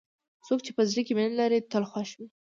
څوک 0.45 0.59
چې 0.65 0.71
په 0.77 0.81
زړه 0.89 1.01
کې 1.05 1.13
مینه 1.17 1.35
لري، 1.39 1.59
تل 1.71 1.83
خوښ 1.91 2.09
وي. 2.17 2.27